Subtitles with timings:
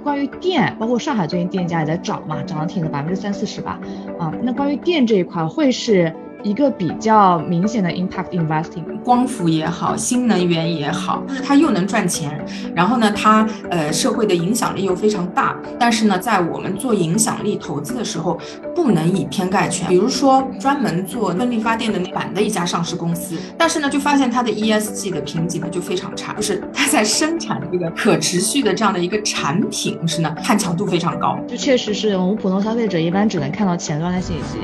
[0.00, 3.80] 关于电，包括上海最近电价也在涨嘛，涨了挺多百分之三四十吧。
[4.18, 6.12] 啊，那关于电这一块会是。
[6.42, 15.56] 一个比较明显的 impact investing，光伏也好，新能源也好，就是它又能赚钱，然后呢，它呃社会的影响力又非常大。
[15.78, 18.38] 但是呢，在我们做影响力投资的时候，
[18.74, 19.88] 不能以偏概全。
[19.88, 31.38] 比如说，专门做风力发电的那板的一家上市公司，但是呢，就发现它的 ESG 的评级呢就非常差，就是它在生产这个可持续的这样的一个产品时呢，碳强度非常高。
[31.46, 34.58] 就确实是我们普通消费者一般只能看到前端的信息。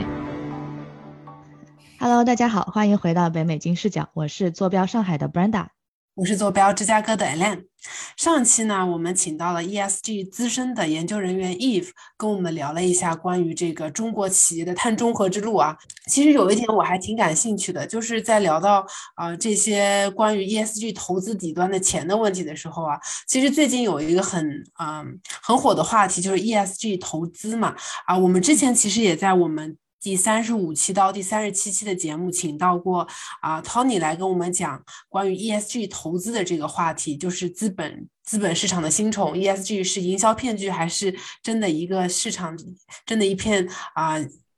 [1.99, 5.69] Hello，大家好，欢迎回到北美金视角，我是坐标上海的 Brenda，
[6.15, 7.65] 我是坐标芝加哥的 Alan。
[8.17, 11.89] 上期呢，我们请到了 ESG 资深的研究人员 Eve，
[12.19, 15.75] 跟我们聊了一下关于这个中国企业的碳中和之路啊。
[16.11, 24.47] 其实有一点我还挺感兴趣的，就是在聊到啊这些关于 ESG 投资底端的钱的问题的时候啊，其实最近有一个很
[24.79, 27.75] 嗯很火的话题，就是 ESG 投资嘛。
[28.07, 29.79] 啊，我们之前其实也在我们。
[30.01, 33.07] 第三十五期到第三十七期的节目，请到过
[33.41, 42.57] 啊，Tony 来跟我们讲关于 ESG 投资的这个话题，就是资本资本市场的新宠，ESG 是营销骗局还是真的一个市场，
[43.05, 44.15] 真的一片啊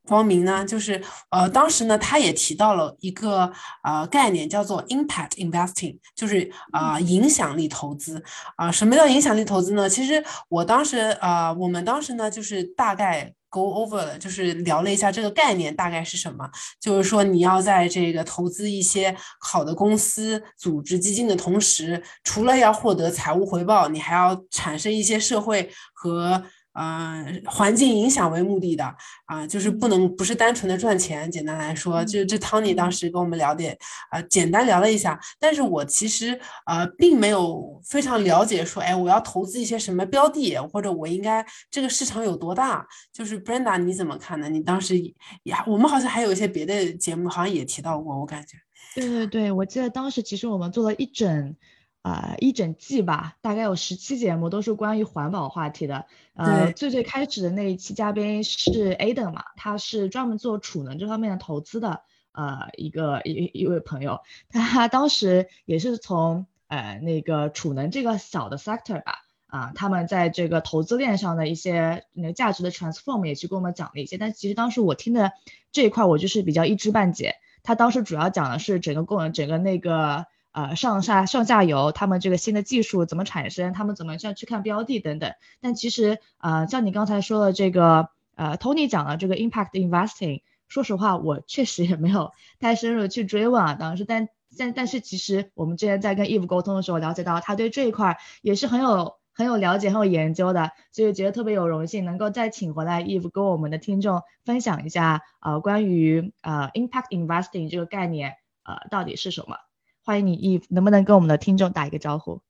[0.07, 0.65] 光明呢？
[0.65, 3.51] 就是呃，当时呢，他也提到了一个
[3.85, 8.23] 呃概念，叫做 Impact Investing，就是啊影响力投资
[8.57, 8.71] 啊。
[8.73, 9.89] 什么叫影响力投资呢？
[9.89, 13.35] 其实我当时啊，我们当时呢，就是大概。
[13.51, 26.45] Go over 了，就是聊了一下这个概念大概是什么，就是说你要在这个投资一些好的公司、组织、基金的同时，除了要获得财务回报，你还要产生一些社会和。
[26.81, 28.85] 嗯，环境影响为目的的
[29.25, 31.29] 啊，就是不能不是单纯的赚钱。
[31.29, 33.77] 简单来说，就这 Tony 当时跟我们聊点
[34.11, 35.19] 啊，简单聊了一下。
[35.41, 42.87] 但是我其实呃，并没有非常了解说，哎，我要投资一些什么标的，或者我应该这个市场有多大？
[43.13, 44.49] 就是 Brenda 你怎么看呢？
[44.49, 48.57] 你当时也，我们好像还有一些别的节目，好像也提到过，我感觉。
[48.95, 51.57] 对对对，我记得当时其实我们做了一整。
[52.03, 56.07] 啊，一整季吧，大概有十期节目都是关于环保话题的。
[56.35, 75.33] 呃，最最开始的那一期嘉宾是 Aden 嘛，他是专门做储能这方面的投资的，呃，一个一一位朋友，他当时也是从呃那个储能这个小的 sector 吧，啊，他们在这个投资链上的一些那个价值的 transform 也去跟我们讲了一些，但其实当时我听的
[75.73, 77.35] 这一块我就是比较一知半解，
[77.65, 80.25] 他当时主要讲的是整个供整个那个。
[80.53, 85.35] 呃，上下上下游，他们这个新的技术怎么产生，他们怎么样去看标的等等。
[85.61, 93.75] 但其实，呃，像你刚才说的这个，呃，Tony 讲的这个 impact investing，说实话，我确实也没有太深入去追问啊。
[93.75, 109.68] 当时，但但但是，其实我们之前在跟 Eve 沟通的时候，了解到他对这一块也是很有很有了解、很有研究的，所以觉得特别有荣幸能够再请回来 Eve 跟我们的听众分享一下，呃，关于呃 impact investing 这个概念，呃，到底是什么。
[110.09, 112.41] 欢迎你，Eve，能不能跟我们的听众打一个招呼？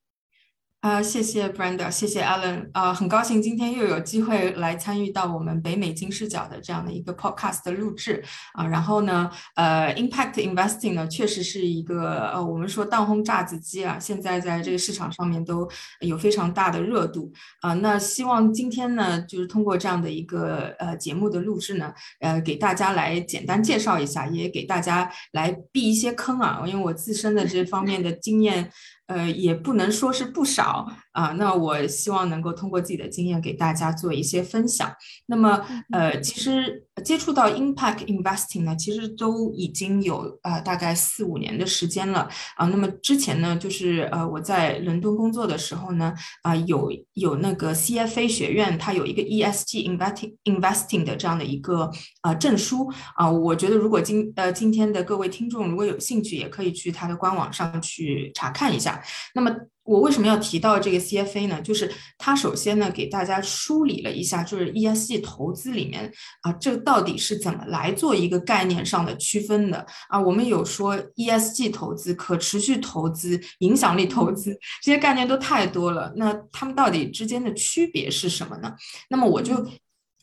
[0.88, 8.66] 啊，谢谢 Brenda，谢谢 Alan，啊，很高兴今天又有机会来参与到我们北美金视角的这样的一个 podcast 的录制啊。
[8.66, 15.68] 然后呢，呃，impact investing 呢，确实是一个呃，我们说当红炸子鸡啊，现在在这个市场上面都
[16.00, 17.74] 有非常大的热度啊。
[17.74, 28.70] 那希望今天呢，就是通过这样的一个呃节目的录制呢，呃，给大家来简单介绍一下，也给大家来避一些坑啊，因为我自身的这方面的经验。
[29.08, 30.86] 呃，也不能说是不少
[31.18, 31.34] 啊。
[31.38, 34.92] 那我希望能够通过自己的经验给大家做一些分享。
[35.26, 42.66] 那么，呃，其实接触到 impact investing 呢，其实都已经有啊大概四五年的时间了啊。
[42.66, 51.90] 那么之前呢，就是呃我在伦敦工作的时候呢，啊有有那个 CFA 学院，它有一个 ESG investing investing 的这样的一个
[52.22, 53.30] 啊证书啊。
[53.30, 59.02] 我觉得如果今呃今天的各位听众如果有兴趣，也可以去它的官网上去查看一下。
[59.34, 59.50] 那么
[59.88, 61.62] 我为什么要提到这个 CFA 呢？
[61.62, 66.12] 就是它首先呢给大家梳理了一下，就是 ESG 投资里面
[66.42, 70.20] 啊，这到底是怎么来做一个概念上的区分的啊？
[70.20, 74.52] 我们有说 ESG 投资、可持续投资、影响力投资
[74.82, 78.74] 这些概念都太多了，那它们到底之间的区别是什么呢？
[79.08, 79.66] 那么我就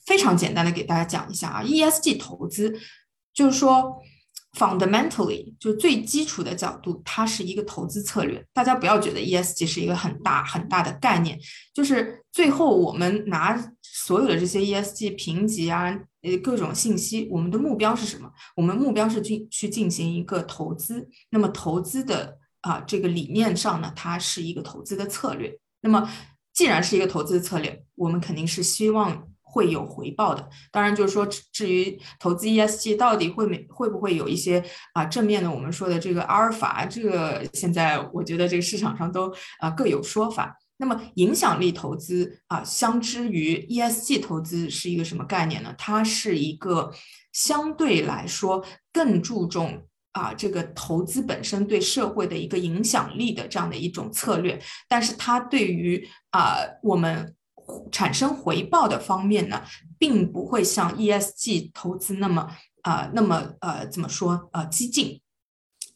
[0.05, 2.79] 非常简单的给大家讲一下啊，ESG 投资
[3.33, 3.95] 就是说。
[4.55, 8.41] Fundamentally，就最基础的角度，它是一个投资策略。
[8.53, 11.37] 大家不要觉得 ESG 是一个很大很大的概念，
[11.73, 18.31] 就是最后我们拿所有的这些 ESG 评级啊，呃各种信息，我们的目标是什么？
[18.55, 21.09] 我们目标是去去进行一个投资。
[21.31, 25.59] 那么投资的啊这个理念上呢，它是一个投资的策略。
[25.81, 26.09] 那么
[26.53, 30.49] 既然是一个投资策略，我们肯定是希望会有回报的。
[30.69, 34.61] 当然，就是说至于投资 ESG 到底会没会不会有一些
[34.93, 40.53] 啊正面的，我们说的这个阿尔法，这个现在我觉得这个市场上都啊各有说法。
[40.77, 45.73] 那么影响力投资啊，相之于 ESG 投资是一个什么概念呢？
[45.77, 46.91] 它是一个
[47.31, 48.61] 相对来说
[48.91, 49.81] 更注重
[50.11, 57.33] 啊这个投资本身对社会的一个影响力的这样的一种策略，但是它对于啊我们
[57.91, 59.61] 产生回报的方面呢，
[59.97, 62.47] 并不会像 ESG 投资那么
[62.81, 65.21] 啊那么呃怎么说呃激进。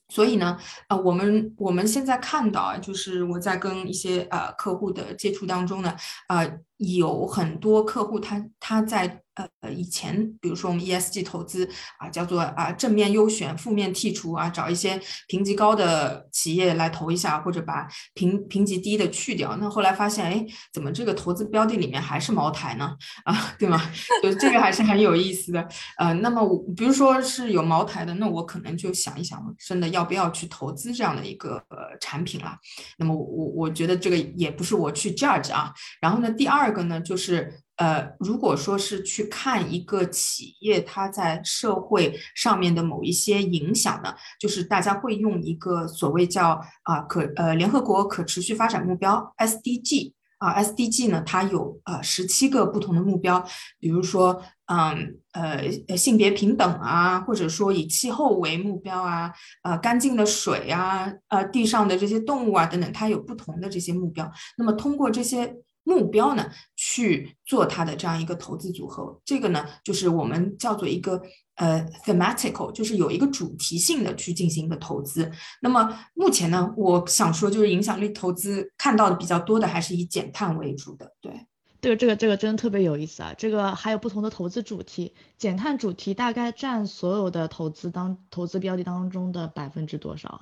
[0.10, 0.58] 所以呢，
[0.88, 5.96] 呃，我们我们现在看到啊，就是我在跟一些呃客户的接触当中呢，
[6.28, 9.24] 呃，有很多客户他他在。
[9.62, 19.56] 呃，以前比如说我们 ESG 投资啊，叫做啊正面优选，负面剔除啊，找一些评级高的企业来投一下，或者把评评级低的去掉。
[19.58, 22.96] 那后来发现，哎，怎么这个投资标的里面还是茅台呢？
[23.26, 23.82] 啊，对吗？
[24.22, 25.68] 就这个还是很有意思的。
[25.98, 32.58] 呃，那么我比如说是有茅台的，那我可能就想一想，真的要不要去投资这样的一个呃产品了？
[32.98, 35.74] 那么我我觉得这个也不是我去 judge 啊。
[36.02, 37.62] 然后呢，第二个呢就是。
[37.80, 53.42] 呃，如果说是去看一个企业它在社会上面的某一些影响呢，就是大家会用一个所谓叫啊可呃联合国可持续发展目标 SDG 啊 SDG 呢，它有呃十七个不同的目标，
[53.80, 59.34] 比如说嗯呃性别平等啊，或者说以气候为目标啊，
[59.64, 64.30] 呃干净的水啊，呃地上的这些动物啊等等，它有不同的这些目标。
[64.58, 65.56] 那么通过这些。
[65.90, 71.20] 目标呢，去做它的这样一个投资组合，这个呢，就是我们叫做一个
[71.56, 75.32] 呃 thematical，就是有一个主题性的去进行一个投资。
[75.62, 81.12] 那么目前呢，我想说就是影响力投资看到的比较多的还是以减碳为主的。
[81.20, 81.34] 对，
[81.82, 83.34] 对，这个这个真的特别有意思啊！
[83.36, 90.42] 这个还有不同的投资主题，减碳主题大概占所有的投资当投资标的当中的百分之多少啊？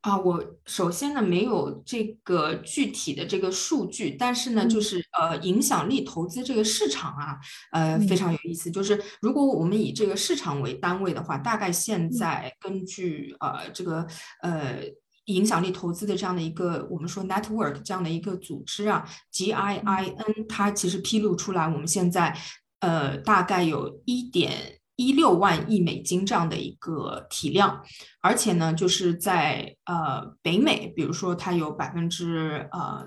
[0.00, 7.36] 啊，我首先呢没有这个具体的这个数据，但是呢，就是呃，影响力投资这个市场啊，
[7.72, 8.70] 呃，非常有意思。
[8.70, 14.06] 就是如果我们以这个市场为单位的话，大概现在根据呃这个
[14.42, 14.80] 呃
[15.24, 22.34] 影响力投资的这样的一个我们说 network 这样的一个组织啊，GIIN，它其实披露出来，我们现在
[22.80, 27.82] 呃大概有一点一六万亿美金这样的一个体量。
[28.20, 33.06] 而且呢，就是在呃北美，比如说它有百分之呃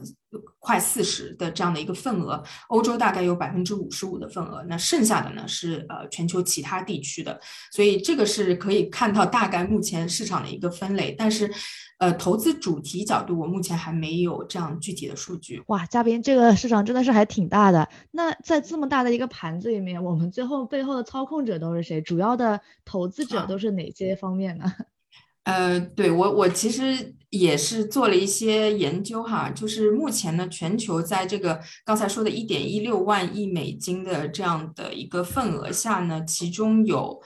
[0.57, 7.39] 快四十的这样的一个份额，欧洲大概有百分之五十五的份额，那剩下的呢是呃全球其他地区的，
[7.73, 11.51] 所以这个是可以看到大概目前市场的一个分类，但是
[12.01, 15.61] 呃投资主题角度，我目前还没有这样具体的数据。
[15.67, 17.87] 哇，嘉宾，这个市场真的是还挺大的。
[18.09, 22.01] 那在这么大的一个盘子里面，我们最后背后的操控者都是谁？
[22.01, 24.65] 主要的投资者都是哪些方面呢？
[25.45, 37.21] 呃，对我我其实也是做了一些研究哈，就是目前呢，全球在这个刚才说的一点一六万亿美金的这样的一个份额下呢，其中有。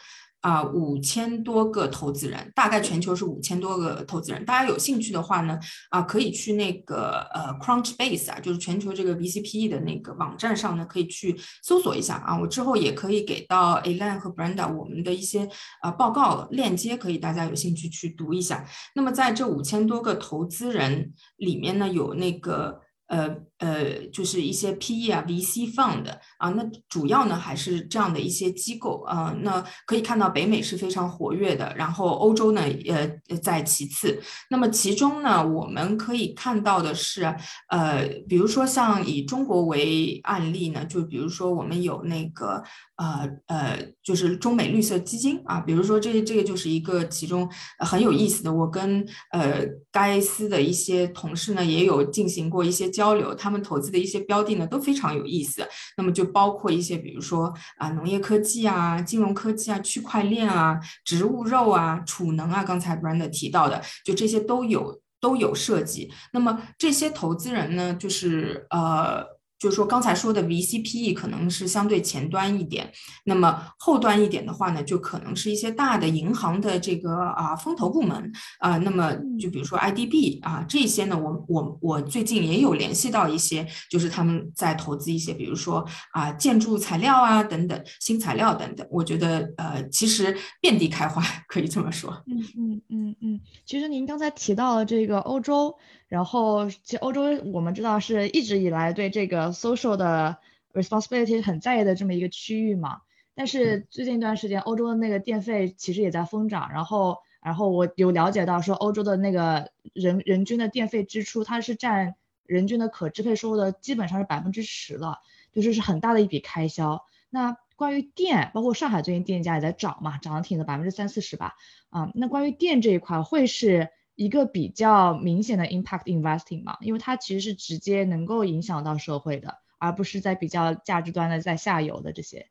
[0.45, 4.45] 啊，五千多个投资人，大概全球是五千多个投资人。
[4.45, 5.59] 大家有兴趣的话呢，
[5.89, 12.39] 啊，可以去那个呃，Crunchbase 啊，就是全球这个 VCPE 的那个网站上呢，可以去搜索一下啊。
[12.39, 15.49] 我之后也可以给到 Alan 和 Brenda 我们的一些
[15.81, 18.63] 呃报告链接，可以大家有兴趣去读一下。
[18.93, 23.35] 那么在这五千多个投资人里面呢，有那个呃。
[23.59, 29.33] 呃，就是一些 PE 啊、VC fund 啊，那主要呢还是这样的一些机构啊。
[29.41, 34.21] 那可以看到北美是非常活跃的，然后欧洲呢，呃，在其次。
[34.49, 37.23] 那么其中呢，我们可以看到的是，
[37.69, 42.61] 呃，比如说像以中国为案例呢，就比如说我们有那个
[42.97, 48.53] 呃呃，就是中美绿色基金啊，比如说这这个就是一个其中很有意思的。
[48.53, 53.33] 我跟呃该司的一些同事呢也有进行过一些交流。
[53.35, 66.11] 他们投资的一些标的呢都非常有意思，那么就包括一些，比如说啊农业科技啊、金融科技啊、区块链啊、植物肉啊、储能啊，刚才 Brand 提到的，就这些都有都有涉及。
[66.33, 69.34] 那么这些投资人呢，就是呃。
[69.57, 72.91] 就是说，刚才说的 VCPE 可能是相对前端一点，
[73.23, 92.11] 那么后端一点的话呢，就可能是一些大的银行的这个啊风投部门啊，那么就比如说 IDB 啊这些呢，我我我最近也有联系到一些，就是他们在投资一些，比如说啊建筑材料啊等等新材料等等，我觉得呃其实遍地开花，可以这么说。
[92.27, 95.75] 嗯嗯嗯嗯，其实您刚才提到了这个欧洲。
[96.07, 100.37] 然后其实欧洲我们知道是一直以来对这个 social 的
[100.73, 103.01] responsibility 很在意的这么一个区域嘛。
[103.33, 115.19] 但是最近一段时间，欧洲的那个电费其实也在疯涨，然后然后我有了解到说，欧洲的那个人人均的电费支出，它是占人均的可支配收入的基本上是百分之十了，
[115.51, 117.03] 就是是很大的一笔开销。
[117.29, 121.55] 那关于电，包括上海最近电价也在涨嘛，涨了挺的百分之三四十吧。
[121.89, 126.77] 啊，那关于电这一块会是一个比较明显的 impact investing 嘛？
[126.81, 132.47] 因为它其实是直接能够影响到社会的，而不是在比较价值端的在下游的这些。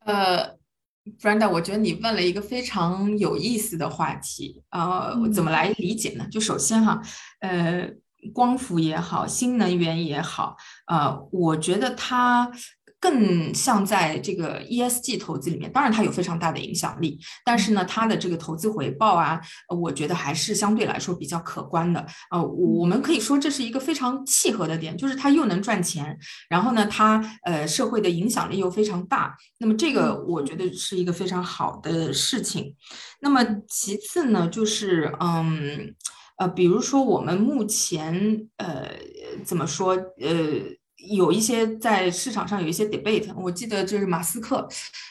[0.00, 0.58] 呃
[1.20, 4.62] ，Brenda，我觉得你问了一个非常有意思的话题。
[4.70, 6.26] 呃，我怎么来理解呢？
[6.30, 7.00] 就首先哈，
[7.40, 7.88] 呃，
[8.32, 12.50] 光伏也好，新能源也好，呃，我觉得它。
[13.00, 22.04] 更像在这个 ESG 投资里面，当然它有非常大的影响力，但是呢，它的这个投资回报啊，我觉得还是相对来说比较可观的。
[22.30, 32.74] 呃，我们可以说这是一个非常契合的点，就是它又能赚钱，然后呢，它呃社会的影响力又非常大，那么这个我觉得是一个非常好的事情。
[33.20, 35.94] 那么其次呢，就是嗯
[36.38, 38.88] 呃，比如说我们目前呃
[39.44, 40.77] 怎么说呃。
[41.06, 44.68] 有一些在市场上有一些 debate，我记得就是马斯克，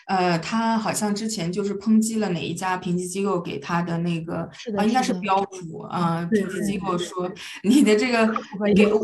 [0.08, 4.42] 呃，他好像之前就是抨击了哪一家评级机构给他的那个
[4.78, 7.32] 啊，应该是标普啊，评级机构说
[7.64, 8.28] 你的这个
[8.76, 9.02] 给我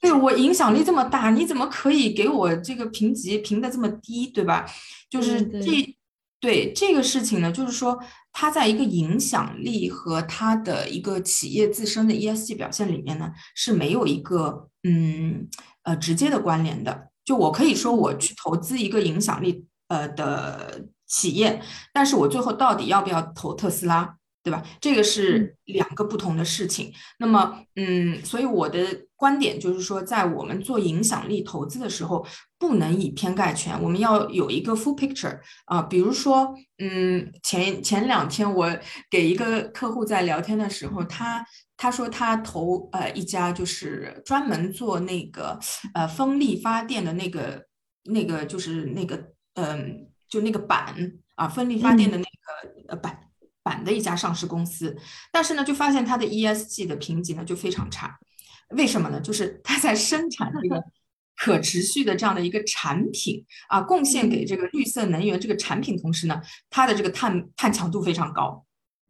[0.00, 4.66] 对我影响力这么大，你怎么可以给我这个评级评的这么低，对吧？
[5.08, 5.96] 就是这
[6.40, 7.98] 对这个事情呢，就是说
[8.32, 15.48] 他在一个影响力和他的一个企业自身的 ESG 表现里面呢，是没有一个嗯。
[15.84, 21.62] 呃，直接的关联的，就我可以说我去投资一个影响力呃的企业，
[21.92, 24.16] 但是我最后到底要不要投特斯拉？
[24.42, 24.62] 对吧？
[24.78, 26.92] 这个是两个不同的事情。
[27.18, 32.26] 那么，嗯，所以我的观点就是说，在我们做影响力投资的时候，
[32.58, 35.80] 不能以偏概全，我们要有一个 full picture 啊。
[35.80, 38.70] 比如说，嗯，前前两天我
[39.10, 41.42] 给一个客户在聊天的时候，他
[41.84, 45.58] 他说他投呃一家就是专门做那个
[45.92, 47.66] 呃风力发电的那个
[48.04, 50.94] 那个就是那个嗯就那个板
[51.34, 53.20] 啊风力发电的那个呃板。
[53.62, 54.94] 板的一家上市公司，
[55.32, 58.14] 但是呢，就发现它的 ESG 的评级呢就非常差，
[58.76, 59.18] 为什么呢？
[59.18, 60.84] 就是它在生产这个
[61.34, 66.38] 可持续的这样的一个产品啊，贡献给这个绿色能源这个产品同时呢，
[66.68, 68.62] 它的这个碳碳强度非常高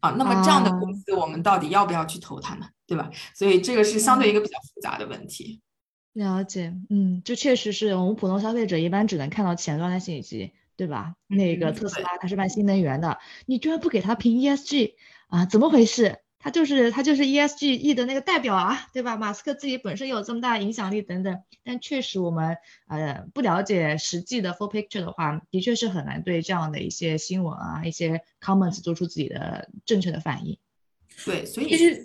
[0.04, 0.14] 啊。
[0.18, 2.66] 那么这样的公司，我们到底要不要去投它呢？
[2.86, 3.10] 对吧？
[3.34, 5.60] 所以这个是相对一个比较复杂的问题。
[6.12, 10.52] 了解，嗯，这确实是我们普通消费者一般只能看到前端的信息。
[10.76, 11.14] 对吧？
[11.28, 14.94] 那个特斯拉它是卖新能源的，你居然不给他评 ESG
[15.28, 15.46] 啊？
[15.46, 16.18] 怎么回事？
[16.44, 19.16] 他就是他就是 ESG E 的那个代表啊，对吧？
[19.16, 30.58] 马斯克自己本身有这么大影响力等等，但确实我们呃不了解实际的 full picture 的话，的确是很难对这样的一些新闻啊、一些 comments 做出自己的正确的反应。
[31.24, 32.04] 对，所以其实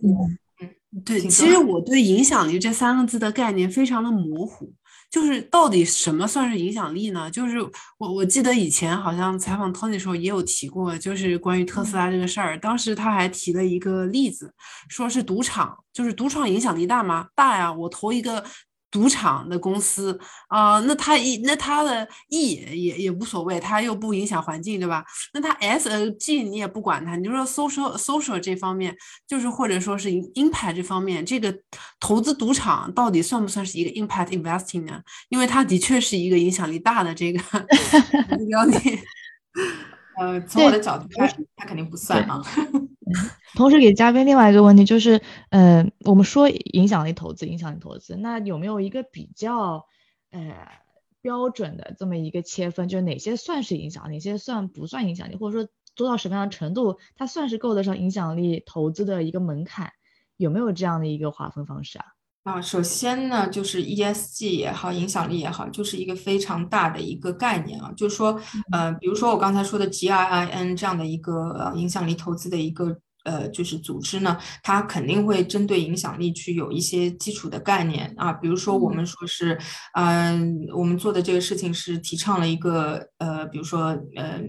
[0.62, 4.72] 嗯，对，其实我对影响力这三个字的概念非常的模糊。
[5.09, 7.29] 就是到底什么算是影响力呢？
[7.31, 7.59] 就是
[7.97, 12.57] 我我记得以前好像采访 Tony 的时候也有提过，就是关于特斯拉这个事儿。
[12.59, 14.53] 当时他还提了一个例子，
[14.87, 17.27] 说是赌场，就是赌场影响力大吗？
[17.35, 18.43] 大呀，我投一个。
[18.91, 25.05] 赌场的公司啊，那它一那它的 E 也也无所谓，它又不影响环境，对吧？
[25.34, 28.96] 那它 S、G 你也不管它，你就说 social social 这方面，
[29.27, 31.55] 就是或者说是 impact 这方面，这个
[32.00, 35.01] 投资赌场到底算不算是一个 impact investing 呢？
[35.29, 37.39] 因为它的确是一个影响力大的这个
[38.48, 39.00] 标的。
[40.19, 42.41] 呃，从我的角度看，他肯定不算啊。
[43.55, 49.85] 同时给嘉宾另外一个问题就是，呃，我们说影响力投资，影响力投资，那有没有一个比较
[50.31, 50.67] 呃
[51.21, 59.93] 标准的这么一个切分，就是哪些算是影响，哪些算不算影响力，或者说做到什么样的程度，它算是够得上影响力投资的一个门槛，
[60.35, 62.05] 有没有这样的一个划分方式啊？
[62.43, 67.91] 啊，首先呢，就是 ESG 也好，影响力也好，就是一个非常大的一个概念啊。
[67.96, 68.39] 就是说，
[68.72, 72.98] 呃，比如说我刚才说的 GIIN 这样的一个呃影响力投资的一个。
[73.25, 79.60] 呃，就是组织呢，它肯定会针对影响力去有一些基础的概念啊，比如说我们说是，
[79.93, 84.39] 嗯，我们做的这个事情是提倡了一个呃，比如说呃，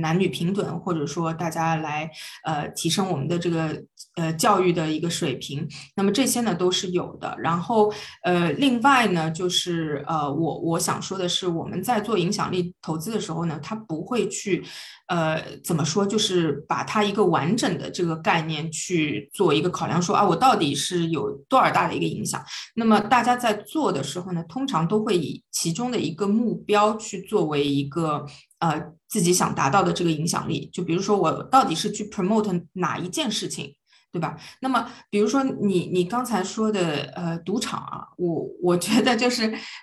[0.00, 2.08] 男女平等，或者说大家来
[2.44, 3.82] 呃提升我们的这个
[4.16, 7.34] 呃教育的一个水平，那么这些呢都是有的。
[7.38, 7.92] 然后
[8.24, 14.64] 呃，另外呢就是呃，我我想说的是，我们在做影响力投资的时候呢，他不会去
[15.08, 22.42] 呃怎么说，就是把它一个完整的这个概念去做一个考量，说啊，我到底是有多少大的一个影响。
[22.74, 28.26] 那么大家在做的时候呢，通常都会以其中的一个目标去作为一个
[28.58, 30.68] 呃自己想达到的这个影响力。
[30.72, 33.74] 就比如说我到底是去 promote 哪一件事情。
[34.12, 34.36] 对吧？
[34.60, 39.42] 那么，比如说你你刚才说的呃赌场啊，我我觉得就是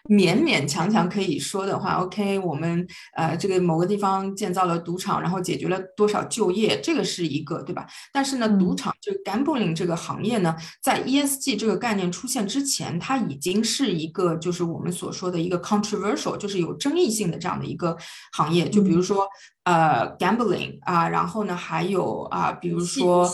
[0.10, 7.88] 勉勉强强可以说的话，OK，我们呃这个某个地方建造了赌场，然后解决了多少就业，这个是一个对吧？
[8.12, 10.54] 但是呢，赌场就 gambling 这个行业呢，
[10.84, 17.96] 在 ESG 这个概念出现之前，它已经是一个就是我们所说的一个 controversial，就是有争议性的这样的一个
[18.34, 18.70] 行业。
[18.70, 19.26] 就比如说
[19.64, 23.34] 呃 gambling 啊，然后呢还有啊，比如说。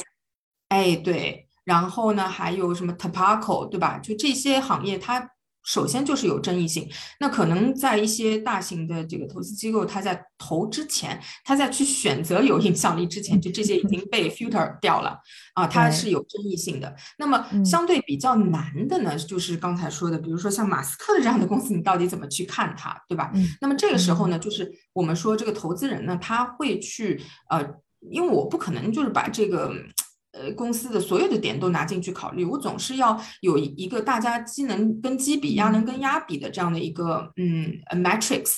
[0.74, 4.00] 哎，对，然后呢，还有什么 tobacco，对吧？
[4.00, 5.30] 就这些行业，它
[5.64, 6.90] 首先就是有争议性。
[7.20, 15.16] 那可能在一些大型的这个投资机构，它在投之前，它在去选择有影响力之前，就这些已经 被 filter 掉了
[15.54, 16.96] 啊，它是有争议性的。
[17.20, 23.32] 那么相对比较难的呢，就是刚才说的，比如说像马斯克的这样的公司，你到底怎么去看它，对吧？
[23.62, 27.64] 那么这个时候呢，就是我们说这个投资人呢，他会去呃，
[28.10, 29.72] 因为我不可能就是把这个。
[30.34, 37.72] 呃，公司的所有的点都拿进去考虑，我总是要有一个大家机能跟机比，压能跟压比的这样的一个嗯
[38.04, 38.56] matrix，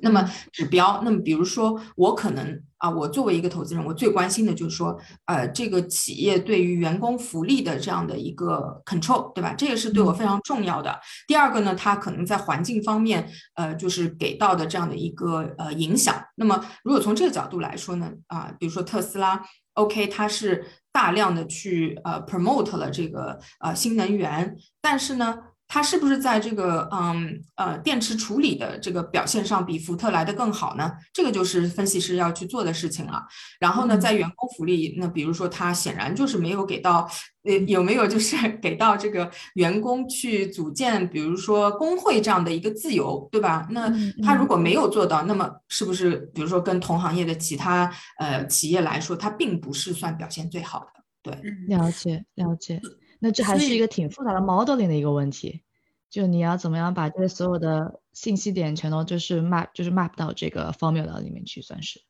[0.00, 1.02] 那么指标。
[1.04, 4.96] 那么比如说，我可能啊，我作为一个投资人，我最关心的就是说，
[5.26, 9.52] 呃，这个企业对于员工福利的这样的一个 control，对吧？
[9.54, 11.00] 这个是对我非常重要的。
[11.26, 16.14] 第二个呢，它可能在环境方面，呃，就是给到的这样的一个呃影响。
[16.36, 19.42] 那么如果从这个角度来说呢，啊，比如说特斯拉
[19.78, 20.64] ，OK，它是。
[20.90, 25.38] 大量的去呃 promote 了这个呃新能源，但是呢，
[25.68, 30.90] 它是不是在这个嗯呃电池处理的这个表现上比福特来的更好呢？
[31.12, 33.22] 这个就是分析师要去做的事情了。
[33.60, 37.06] 然后呢，在员工福利，那比如说他显然就是没有给到
[37.44, 43.68] 呃有没有就是 给到这个员工去组建，比如说工会这样的一个自由，对吧？
[43.70, 51.02] 那他如果没有做到，那么是不是比如说跟同行业的其他呃企业来说，它并不是算表现最好的？
[51.22, 52.80] 对，了解了解。
[53.18, 55.62] 那这还是一个挺复杂的 modeling 的一个问题，
[56.10, 62.02] 就你要怎么样把这所有的信息点全都就是 map 就是 map 到这个 formula 里面去，算是。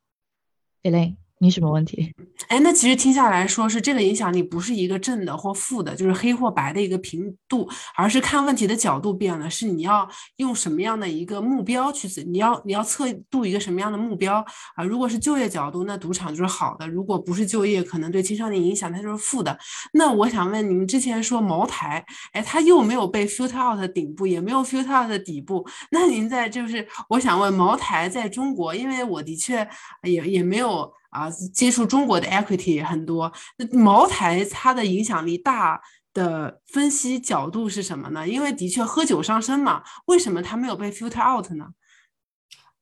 [0.82, 1.16] Elaine。
[1.40, 2.12] 你什么问题？
[2.48, 9.48] 哎，那其实听下来说是这个影响力不是一个正的或负的，就是黑或白的一个频度，而是看问题的角度变了。
[9.48, 14.82] 是你要用什么样的一个目标去，你要你要测度一个什么样的目标啊？
[14.82, 19.56] 如果是就业角度，那赌场就是好的；如果不是就业，可能对青少年影响它就是负的。
[19.92, 25.64] 那我想问你们，之前说茅台，哎，它又没有被 filter out 的顶部，也没有 filter out 的底部。
[25.92, 29.68] 那您在就是我想问，茅台在中国，因为我的确
[30.02, 30.92] 也也没有。
[31.10, 33.32] 啊，接触中国的 equity 也很多。
[33.56, 35.80] 那茅台它的影响力大
[36.12, 38.28] 的分析角度是什么呢？
[38.28, 41.68] 因为的确喝酒伤身嘛，为什么它没有被 filter out 呢？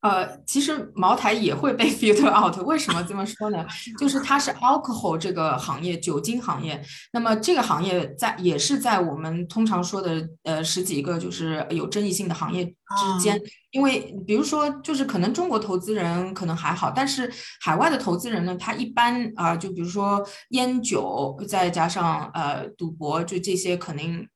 [0.07, 2.57] 呃，其实茅台也会被 filter out。
[2.65, 3.67] 为什么这么说呢？
[3.99, 6.81] 就是它是 alcohol 这个行业，酒精行业。
[7.13, 13.41] 那么这个行业在也是在我们通常说的呃十几个就是有争议性的行业之间。
[13.73, 24.27] 因为比如说，就是可能中国投资人可能还好，但是海外的投资人呢，他一般啊，就比如说烟酒，再加上呃赌博，就这些肯定。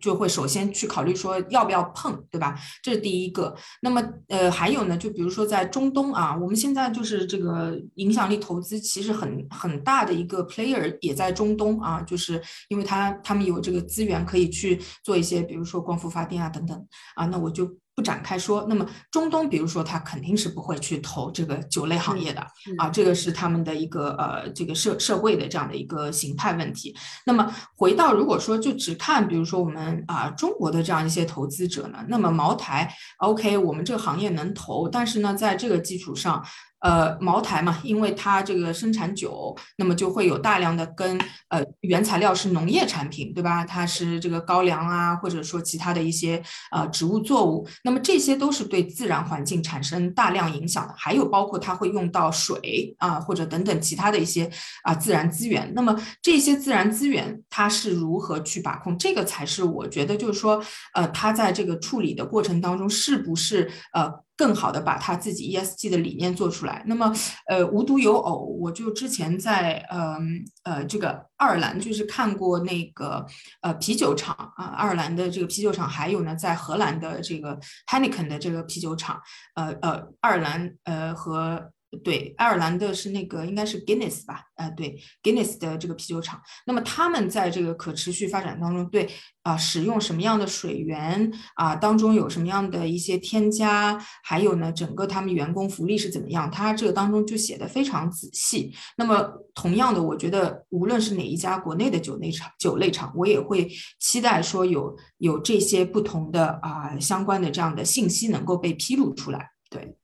[0.00, 2.58] 就会首先去考虑说要不要碰，对吧？
[2.82, 3.54] 这是第一个。
[3.82, 17.68] 那么，呃，还有呢，就比如说在中东啊，我们现在就是这个影响力投资其实很很大的一个 player 也在中东啊，就是因为他他们有这个资源可以去做一些，比如说光伏发电啊等等啊，那我就。
[17.98, 22.40] 不展开说，那么中东，比如说他肯定是不会去投这个酒类行业的
[22.76, 26.94] 啊，这个是他们的一个呃这个社社会的这样的一个形态问题。
[27.26, 36.40] 那么回到如果说就只看，比如说我们啊中国的这样一些投资者呢，那么茅台，OK，我们这个行业能投，但是呢，在这个基础上。
[36.80, 43.64] 呃，茅台嘛，因为它这个生产酒，那么就会有大量的跟呃原材料是农业产品，对吧？
[43.64, 50.94] 它是这个高粱啊，或者说其他的一些呃植物作物，那么这些都是对自然环境产生大量影响的。
[50.96, 54.48] 还有包括它会用到水啊，或者等等其他的一些
[54.84, 55.72] 啊自然资源。
[55.74, 58.96] 那么这些自然资源它是如何去把控？
[58.96, 60.62] 这个才是我觉得就是说，
[60.94, 64.27] 呃，它在这个处理的过程当中是不是呃。
[64.38, 66.82] 更好的把他自己 ESG 的理念做出来。
[66.86, 67.12] 那么，
[67.48, 73.26] 呃，无独有偶，我就之前在嗯呃这个爱尔兰就是看过那个
[73.62, 77.58] 呃啤酒厂啊，爱尔兰的这个啤酒厂，还有呢在荷兰的这个
[77.90, 79.20] Heineken 的这个啤酒厂，
[79.56, 81.70] 呃呃，爱尔兰呃和。
[82.04, 84.42] 对，爱尔兰的是那个应该是 Guinness 吧？
[84.56, 86.38] 呃，对，Guinness 的这个啤酒厂。
[86.66, 89.08] 那么他们在这个可持续发展当中，对
[89.42, 96.50] 啊，使用什么样的水源啊，当中有什么样的一些添加，还有呢，整个他们员工福利是怎么样？
[96.50, 98.74] 他这个当中就写的非常仔细。
[98.98, 103.66] 那么同样的，我觉得无论是哪一家国内的酒类厂，酒类厂，我也会
[103.98, 109.52] 期待说有有这些不同的啊相关的这样的信息能够被披露出来。
[109.70, 109.96] 对。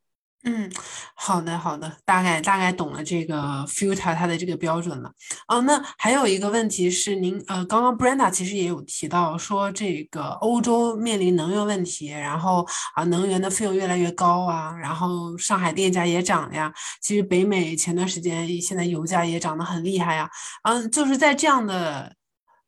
[0.46, 0.70] 嗯，
[1.14, 5.11] 好的好的，大概大概懂了这个 filter 它的这个标准了。
[5.48, 16.70] 哦，那还有一个问题是，您呃，刚刚 Brenda 其实也有提到说，这个欧洲面临能源问题，然后啊，能源的费用越来越高啊，然后上海电价也涨呀。
[17.00, 20.28] 其实北美前段时间现在油价也涨得很厉害呀。
[20.64, 22.14] 嗯，就是在这样的。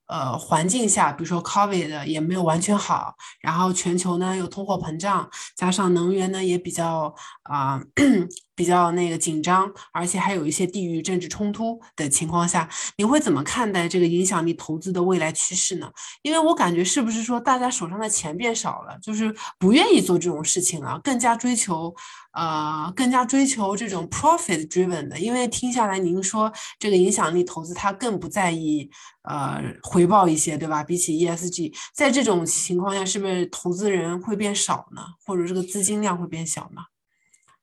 [0.08, 7.80] 呃，环境下，比如说 COVID 也没有完全好，然后全球呢有通货膨胀，加上能源呢也比较啊。
[8.56, 15.88] 比较那个紧张，而且还有一些地域政治冲突的情况下，你会怎么看待这个影响力投资的未来趋势呢？
[16.22, 21.94] 因为我感觉是不是说大家手上的钱变少了，就是不愿意做这种事情了，更加追求
[22.32, 25.18] 呃，更加追求这种 profit driven 的。
[25.18, 28.90] 因为听下来您说这个影响力投资它更不在意
[29.22, 30.82] 呃回报一些，对吧？
[30.82, 35.02] 比起 ESG，在这种情况下，是不是投资人会变少呢？
[35.26, 36.80] 或者这个资金量会变小呢？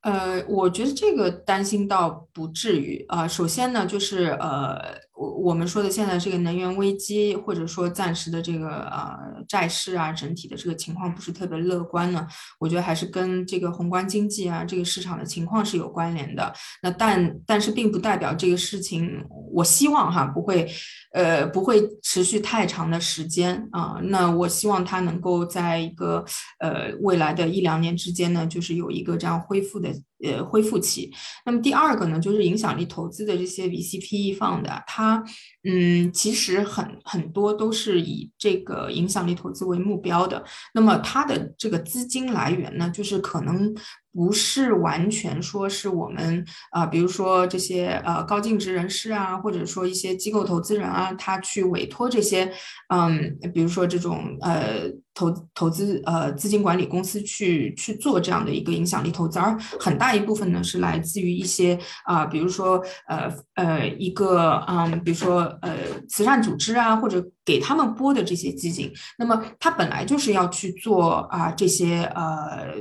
[0.04, 3.26] 呃，我觉得这个担心倒不至于啊。
[3.26, 4.78] 首先呢，就是呃，
[5.16, 12.28] 我我们说的现在这个能源危机，或者说暂时的这个呃债市啊，整体的这个情况不是特别乐观呢。
[12.60, 16.54] 我觉得还是跟这个宏观经济啊，这个市场的情况是有关联的。
[16.82, 19.10] 那但但是并不代表这个事情，
[19.54, 20.70] 我希望哈不会。
[21.16, 24.00] 呃，不会持续太长的时间啊。
[24.06, 26.26] 那我希望它能够在一个
[26.58, 31.12] 呃未来的一两年之间呢，就是有一个这样恢复的呃恢复期。
[31.46, 35.24] 那么第二个呢，就是影响力投资的这些 VCPE 放的，它
[35.64, 40.44] 嗯其实很很多都是以这个影响力投资为目标的。
[40.74, 43.76] 那么它的这个资金来源呢，就是可能。
[44.16, 52.54] 不是完全说是我们啊，比如说这些呃高净值人士啊，或者说一些机构投资人啊，他去委托这些
[52.90, 54.84] 嗯，比如说这种呃。
[55.14, 65.76] 投投资呃资金管理公司去去做这样的一个影响力投资，而很大一部分呢是来自于一些啊，比如说呃呃一个嗯，比如说呃
[66.10, 72.74] 慈善组织啊，或者给他们拨的这些基金，那么他本来就是要去做啊这些呃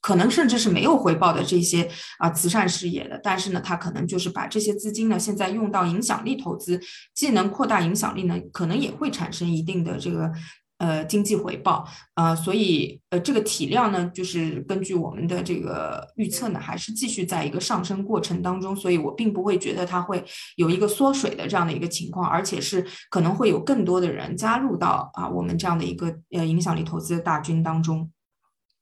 [0.00, 6.80] 可能甚至是没有回报的这些啊慈善事业的，但是呢，他可能就是把这些资金呢现在用到影响力投资，
[7.14, 10.30] 既能扩大影响力呢，可能也会产生一定的这个。
[10.80, 20.24] 呃，经济回报，呃，所以呃，这个体量呢，就是根据我们的这个预测呢，还是继续在一个上升过程当中，所以我并不会觉得它会
[20.56, 28.10] 有一个缩水的这样的一个情况，而且是可能会有更多的人加入到啊我们这样的一个呃影响力投资的大军当中。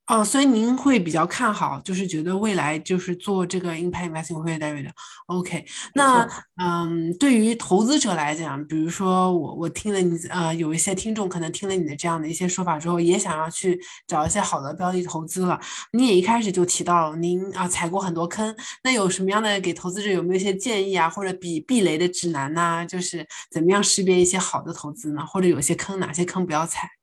[0.08, 4.90] 哦，所以您会比较看好，就是觉得未来就是做这个 impact investing 会越来越的
[5.26, 5.62] OK。
[5.94, 15.60] 那嗯，对于投资者来讲，比如说我我听了你呃，有一些听众可能听了你的这样的一些说法之后，也想要去找一些好的标的投资了。
[15.92, 22.86] 你也一开始就提到您啊踩过很多坑，那有什么样的给投资者有没有一些建议啊，或者避避雷的指南呢？
[22.86, 25.26] 就是怎么样识别一些好的投资呢？
[25.26, 26.97] 或者有些坑哪些坑不要踩？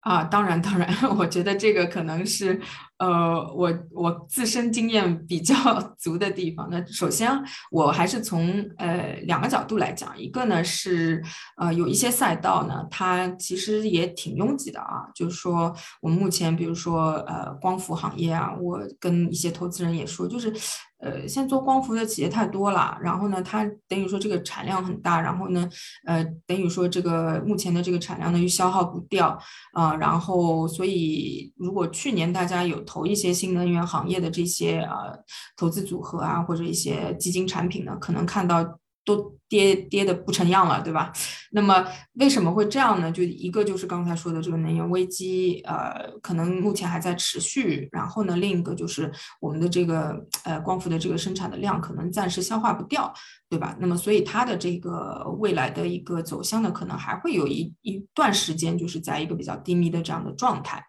[0.00, 2.58] 啊，当然，当然， 我觉得这个可能是，
[2.98, 5.54] 呃，我我自身经验比较
[5.98, 6.68] 足的地方。
[6.70, 7.28] 那首先，
[7.70, 11.22] 我还是从呃两个角度来讲，一个呢是，
[11.56, 15.08] 呃，有一些赛道呢，它其实也挺拥挤的啊。
[15.14, 20.52] 就是说，我们目前，比如说，呃，光伏行业啊，我跟一些投资人也说，就是。
[21.00, 25.68] 呃，现在做光伏的企业太多了，然后呢，它等于说这个产量很大，然后呢，
[26.06, 29.38] 呃，等于说这个目前的这个产量呢又消耗不掉
[29.72, 35.18] 啊，然后所以如果去年大家有投一些新能源行业的这些呃
[35.56, 38.78] 投资组合啊或者一些基金产品呢，可能看到。
[39.08, 41.10] 都跌跌的不成样了，对吧？
[41.52, 41.82] 那么
[42.20, 43.10] 为什么会这样呢？
[43.10, 47.88] 就一个就是刚才说的这个能源危机，呃，可能目前还在持续。
[47.90, 53.10] 然后呢，另一个就是我们的这个呃光伏的这个生产的量可能暂时消化不掉，
[53.48, 53.74] 对吧？
[53.80, 60.84] 那么所以它的这个未来的一个走向呢，可能还会有一一段时间就是在一个比较低迷的这样的状态。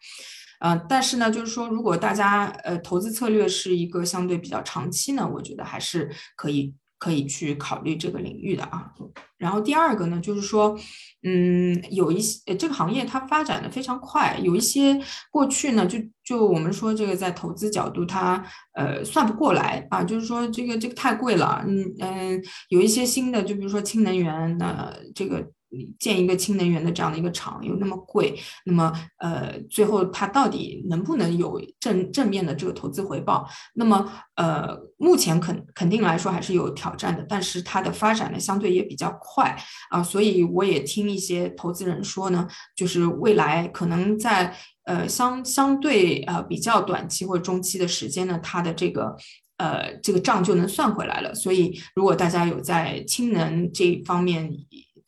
[0.60, 6.76] 呃，但是呢，就是说如果大家呃投资策略是一个相对比较长期呢，我觉得还是可以。
[7.00, 8.92] 可以去考虑这个领域的啊，
[9.38, 10.78] 然后第二个呢，就是说，
[11.24, 15.00] 嗯，有一些这个行业它发展的非常快，有一些
[15.32, 25.52] 过去呢，就就我们说这个在投资角度它呃算不过来啊，就是说这个这个太贵了，嗯嗯，有一些新的，就比如说氢能源，的这个。
[26.00, 33.48] 建一个氢能源的这样的一个厂又那么贵，那么呃，最后它到底能不能有正正面的这个投资回报？
[33.76, 39.56] 那么呃，目前肯肯定来说还是有挑战的，但是它的发展呢相对也比较快
[39.92, 44.56] 啊，所以我也听一些投资人说呢，就是未来可能在
[44.86, 49.16] 呃相相对呃比较短期或者中期的时间呢，它的这个
[49.58, 51.36] 呃这个账就能算回来了。
[51.36, 54.52] 所以如果大家有在氢能这方面，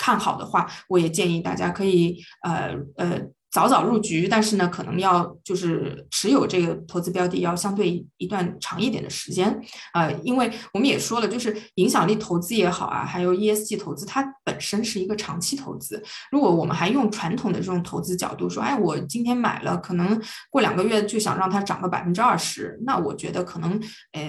[0.01, 9.61] 看好的话，我也建议大家可以呃呃早早入局，但是呢，可能要就是持有这个投资标的要相对一段长一点的时间
[9.93, 16.01] 呃，因为我们也说了，就是影响力投资也好啊，还有 ESG 投资，它本身是一个长期投资。
[16.31, 23.71] 如果我们还用传统的这种投资角度说，哎，我今天买了，可能过两个月就想让它涨个百分之二十，那我觉得可能
[24.13, 24.21] 呃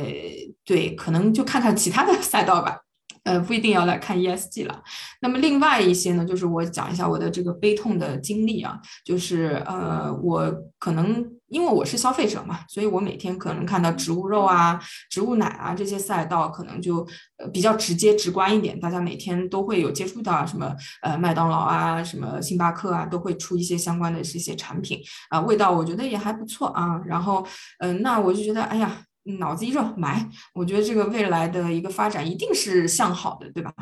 [0.67, 2.81] 对，可能就看看其他的赛道吧。
[3.25, 4.83] 呃，不一定要来看 ESG 了。
[5.21, 17.07] 那么另外一些呢，就是我讲一下我的这个悲痛的经历啊，就是呃，我可能因为我是消费者嘛，所以我每天可能看到植物肉啊、植物奶啊这些赛道，可能就
[17.39, 27.01] 呃比较直接直观一点，大家每天都会有接触到什么呃麦当劳啊、什么星巴克啊，都会出一些相关的这些产品啊，味道我觉得也还不错啊。
[27.07, 27.47] 然后
[27.79, 29.05] 嗯，那我就觉得哎呀。
[29.39, 33.73] 脑子一热买，我觉得这个未来的一个发展一定是向好的，对吧？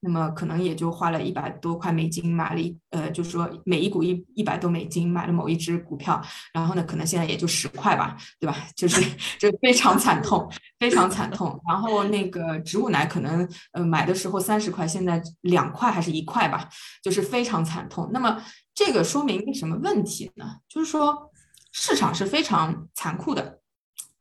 [0.00, 6.20] 那么可能也就花了一百多块美金买了一，呃，就是说每一股一一百多美金买了某一只股票，
[6.52, 8.56] 然后呢，可能现在也就十块吧，对吧？
[8.74, 9.02] 就是
[9.38, 11.60] 就非常惨痛，非常惨痛。
[11.68, 16.68] 然后那个植物奶可能呃买的时候三十块，现在两块还是一块吧，
[17.02, 18.08] 就是非常惨痛。
[18.12, 18.42] 那么
[18.74, 20.56] 这个说明一个什么问题呢？
[20.68, 21.30] 就是说
[21.72, 23.60] 市场是非常残酷的。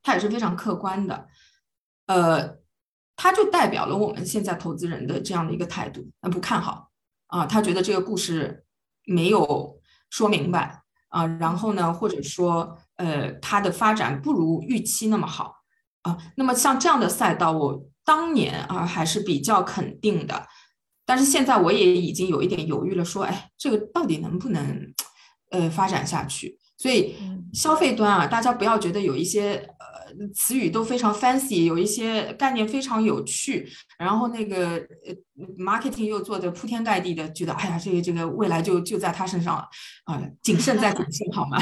[0.06, 1.28] 它也是非常客观的，
[2.06, 2.60] 呃，
[3.16, 6.92] 它就代表了我们现在投资人的这样的一个态度，那不看好。
[7.26, 8.64] 啊，他觉得这个故事
[9.06, 10.84] 没有说明白。
[11.10, 15.56] 啊，然后呢，或者说呃，它的发展不如预期那么好。
[16.04, 20.46] 啊，那么像这样的赛道，我当年啊还是比较肯定的，
[21.04, 24.94] 但是现在我也已经有一点犹豫了，说，哎，这个到底能不能
[25.50, 26.60] 呃发展下去？
[26.78, 27.16] 所以
[27.54, 35.16] 消费端啊，大家不要觉得有一些呃词语都非常 fancy，有一些概念非常有趣，然后那个呃
[35.58, 39.68] marketing 又做的铺天盖地的，觉得哎呀，这个这个未来就就在他身上了。
[40.06, 41.62] 啊，谨慎再 谨慎，好吗？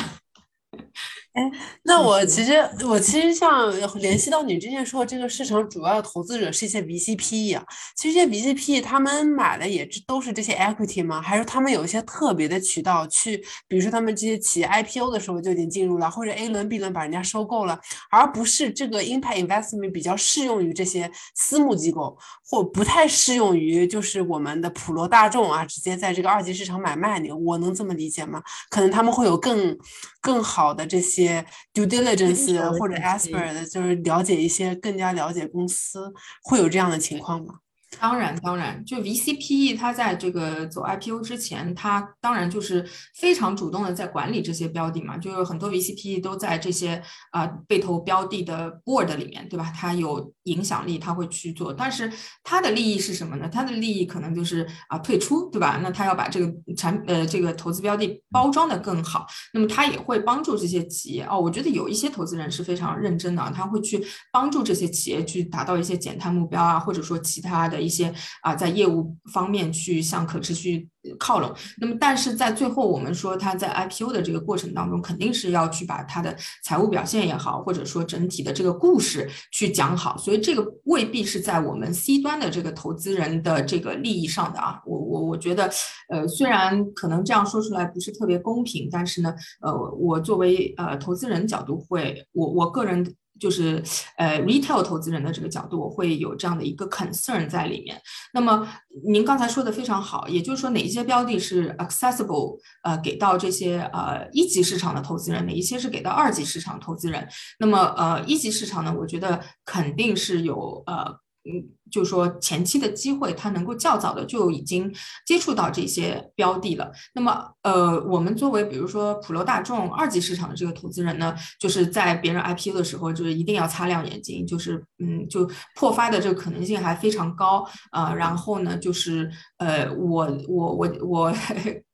[1.34, 1.42] 哎，
[1.82, 2.54] 那我其实
[2.86, 7.66] 我其实像联系到你之前说这个市场主要的投资者是一些 VCP 啊，
[7.96, 11.20] 其实这些 VCP 他们买的也都是这些 equity 吗？
[11.20, 17.80] 还是他们有一些特别的渠道去，比如说他们这些企业 IPO 的时候就已经进入了，或者 A 轮 B 轮把人家收购了，
[18.12, 22.16] 而不是这个 impact investment 比较适用于这些私募机构，
[22.46, 28.40] 或不太适用于就是我们的普罗大众啊，直接在这个二级市场买卖你，我能这么理解吗？
[28.70, 29.76] 可能他们会有更
[30.22, 31.23] 更好的这些。
[31.24, 37.63] 些 due diligence 或者 expert 就是了解一些更加了解公司，会有这样的情况吗？
[38.00, 47.02] 当然，当然，就 VCPE 它在这个走 IPO 之前，它当然就是非常主动的在管理这些标的嘛，就有很多 VCPE 都在这些
[47.32, 49.72] 啊被投标的的 board 里面，对吧？
[49.76, 52.12] 它有影响力，它会去做，但是
[52.44, 53.48] 它的利益是什么呢？
[53.52, 55.80] 它的利益可能就是啊退出，对吧？
[55.84, 61.40] 那它要把这个产呃这个投资标的包装的更好，那么它也会帮助这些企业哦。
[61.40, 67.83] 我觉得有一些投资人是非常认真的，他会去帮助这些企业去达到一些减碳目标啊，或者说其他的。
[67.84, 70.88] 一些啊，在业务方面去向可持续
[71.20, 71.54] 靠拢。
[71.80, 80.18] 那么，但是在最后，我们说他在 IPO 的这个过程当中，肯定是要去把他的财务表现也好，或者说整体的这个故事去讲好。
[80.18, 84.82] 所以，这个未必是在我们 C 端的这个投资人的这个利益上的啊。
[84.86, 85.70] 我我我觉得，
[86.10, 93.14] 呃，虽然可能这样说出来不是特别公平，但是呢，呃，我作为呃投资人角度会，我我个人。
[93.40, 93.84] 就是
[94.18, 98.00] 呃，retail 投资人的这个角度，会有这样的一个 concern 在里面。
[98.34, 98.68] 那么
[99.06, 107.28] 您刚才说的非常好，也就是说哪一些标的是 accessible，呃，给到这些呃一级市场的投资人，哪一些是给到二级市场投资人？
[107.60, 111.04] 那么呃，一级市场呢，我觉得肯定是有呃
[111.46, 114.94] 嗯，就是说前期的机会，他能够较早的就已经
[115.26, 116.92] 接触到这些标的了。
[117.14, 128.14] 那么，呃，我们作为比如说普罗大众二级市场的这个投资人呢，就是在别人 IPO 的时候，就是一定要擦亮眼睛，就是嗯，就破发的这个可能性还非常高啊。
[128.14, 131.34] 然后呢，就是呃，我我我我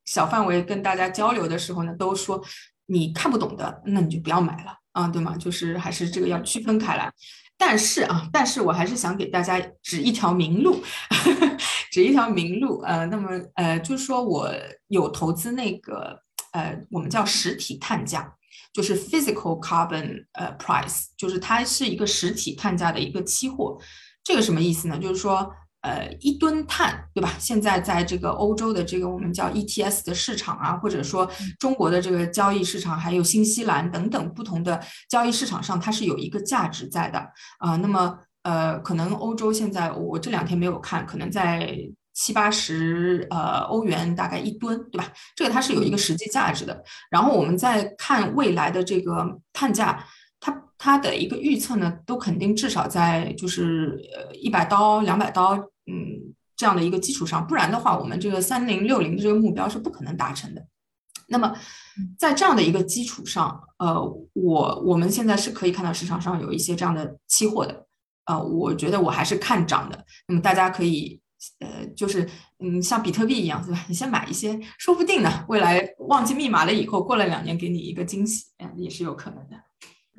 [0.06, 2.40] 小范围跟大家交流的时候呢，都说
[2.86, 5.36] 你看不懂的，那你就不要买了啊，对吗？
[5.38, 7.12] 就是还是这个要区分开来。
[7.58, 10.82] 但是啊，但是我还是想给大家指一条明路，
[11.92, 12.80] 指一条明路。
[12.82, 14.50] 呃，那么呃，就是说我
[14.88, 16.18] 有投资那个
[16.54, 18.34] 呃，我们叫实体碳价，
[18.74, 23.78] 就是 physical carbon 呃 price，就是它是一个实体碳价的一个期货。
[24.24, 24.98] 这个什么意思呢？
[24.98, 25.52] 就是说。
[25.82, 27.34] 呃，一吨碳，对吧？
[27.40, 34.78] 现在在这个欧洲的这个我们叫 ETS 的市场啊，或者说中国的这个交易市场，还有新西兰等等不同的
[35.10, 37.20] 交易市场上，它是有一个价值在的
[37.60, 37.78] 啊。
[37.78, 41.74] 那么，呃，可能欧洲现在我这两天没有看，可能在
[42.14, 45.08] 七八十呃欧元大概一吨，对吧？
[45.34, 46.84] 这个它是有一个实际价值的。
[47.10, 50.06] 然后我们再看未来的这个碳价。
[50.82, 55.54] 它它的一个预测呢，都肯定至少在就是呃一百刀两百刀，
[55.86, 60.66] 嗯这样的一个基础上，不然的话，我们这个三零六零的这个目标是不可能达成的。
[61.28, 61.54] 那么
[62.18, 64.02] 在这样的一个基础上，呃，
[64.34, 67.86] 我我们现在是可以看到市场上有一些这样的期货的，
[68.26, 70.06] 呃，我觉得我还是看涨的。
[70.28, 71.22] 那么大家可以
[71.60, 72.28] 呃就是
[72.60, 73.86] 嗯像比特币一样，对吧？
[73.90, 79.58] 你先买一些，说不定呢，未来忘记密码了以后，过了两年给你一个惊喜，嗯，也是有可能的。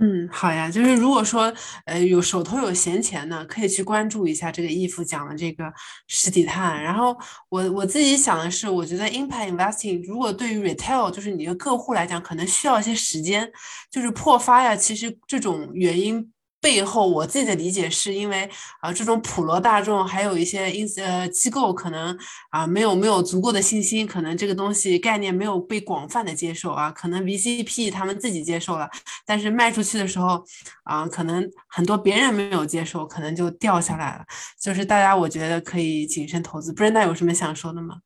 [0.02, 1.52] 嗯，好呀，就是如果说，
[1.84, 5.70] 呃，有手头有闲钱呢，可以去关注一下这个义父讲的这个
[6.08, 6.82] 实体碳。
[6.82, 7.14] 然后
[7.50, 13.52] 我我自己想的是，我觉得 impact investing 如果对于 retail 就是你的客户来讲，可能需要一些时间，
[13.90, 14.74] 就是破发呀。
[14.74, 16.32] 其实这种原因。
[16.61, 18.49] 背后，我自己的理解是因为
[18.81, 22.16] 啊，这种普罗大众还有一些因呃机构可能
[22.51, 28.88] 啊没有没有足够的信心，可能这个东西概念没有被广泛的接受啊，可能 VCP 他们自己接受了，
[29.25, 30.44] 但是卖出去的时候
[30.85, 34.25] 啊，可能很多别人没有接受，可能就掉下来了。
[34.61, 36.73] 就是大家我觉得可以谨慎投资。
[36.75, 37.96] Brenda 有什么想说的吗？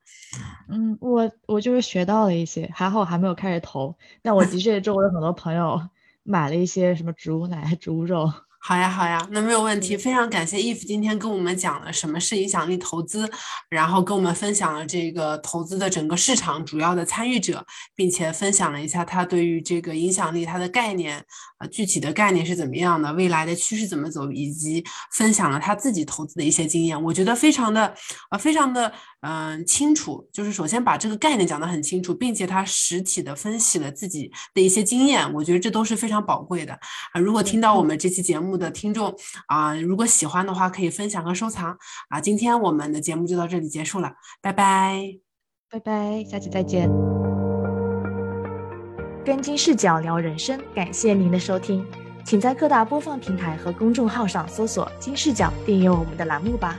[0.68, 5.80] 嗯，我我就是学到了一些，还好还没有开始投，但我的确周围有很多朋友
[6.22, 8.32] 买了一些什么植物奶、植物肉。
[8.66, 9.94] 好呀，好呀，那没有问题。
[9.94, 13.30] 非常感谢 If 今天跟我们讲了什么是影响力投资，
[13.68, 17.62] 然后跟我们分享了这个投资的整个市场主要的参与者，
[17.94, 21.22] 并且分享了一下他对于这个影响力它的概念
[21.58, 27.02] 啊，具体的概念是怎么样的，未来的趋势怎么走，以及分享了他自己投资的一些经验。
[27.02, 27.94] 我觉得非常的
[28.30, 28.90] 啊，非常的。
[29.26, 36.74] 嗯，清楚，就是首先把这个概念讲得很清楚，并且他实体的分析了自己的一些经验，我觉得这都是非常宝贵的
[37.12, 37.18] 啊。
[37.18, 41.74] 如果听到我们这期节目的听众啊，如果喜欢的话，可以分享和收藏
[42.10, 42.20] 啊。
[42.20, 45.16] 今天我们的节目就到这里结束了，拜拜，
[45.70, 46.90] 拜拜，下期再见。
[49.24, 51.82] 跟金视角聊人生，感谢您的收听，
[52.26, 56.78] 请在各大播放平台和公众号上搜索“金视角”，订阅我们的栏目吧。